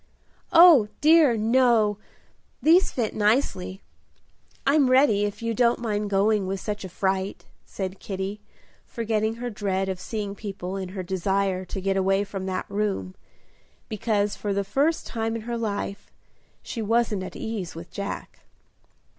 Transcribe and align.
"Oh, 0.51 0.87
dear, 0.99 1.37
no! 1.37 1.99
these 2.59 2.91
fit 2.91 3.13
nicely. 3.15 3.83
I'm 4.65 4.89
ready, 4.89 5.25
if 5.25 5.43
you 5.43 5.53
don't 5.53 5.77
mind 5.77 6.09
going 6.09 6.47
with 6.47 6.59
such 6.59 6.83
a 6.83 6.89
fright," 6.89 7.45
said 7.65 7.99
Kitty, 7.99 8.41
forgetting 8.87 9.35
her 9.35 9.51
dread 9.51 9.89
of 9.89 9.99
seeing 9.99 10.33
people 10.33 10.75
in 10.75 10.89
her 10.97 11.03
desire 11.03 11.65
to 11.65 11.79
get 11.79 11.97
away 11.97 12.23
from 12.23 12.47
that 12.47 12.65
room, 12.67 13.13
because 13.89 14.35
for 14.35 14.53
the 14.55 14.63
first 14.63 15.05
time 15.05 15.35
in 15.35 15.43
her 15.43 15.55
life 15.55 16.09
she 16.63 16.81
wasn't 16.81 17.21
at 17.21 17.35
ease 17.35 17.75
with 17.75 17.91
Jack. 17.91 18.39